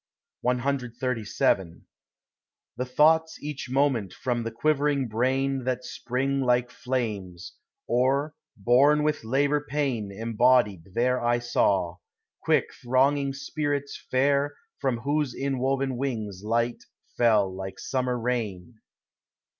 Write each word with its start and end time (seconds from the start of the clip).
CXXXVII 0.43 1.83
The 2.75 2.85
thoughts 2.85 3.37
each 3.39 3.69
moment 3.69 4.13
from 4.13 4.41
the 4.41 4.49
quivering 4.49 5.07
brain 5.07 5.63
That 5.63 5.85
spring 5.85 6.39
like 6.41 6.71
flames, 6.71 7.53
or, 7.85 8.33
born 8.57 9.03
with 9.03 9.23
labour 9.23 9.63
pain, 9.69 10.11
Embodied 10.11 10.95
there 10.95 11.23
I 11.23 11.37
saw—quick 11.37 12.73
thronging 12.81 13.33
spirits 13.33 14.03
fair 14.09 14.55
From 14.79 14.97
whose 15.01 15.35
inwoven 15.35 15.97
wings 15.97 16.41
light 16.43 16.83
fell 17.15 17.53
like 17.55 17.77
summer 17.77 18.17
rain. 18.17 18.81